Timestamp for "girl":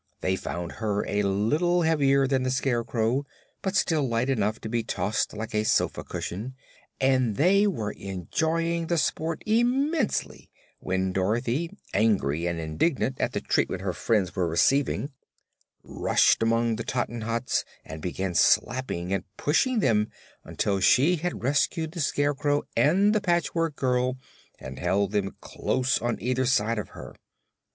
23.75-24.17